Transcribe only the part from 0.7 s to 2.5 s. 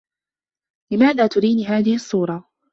لماذا تريني هذه الصّورة؟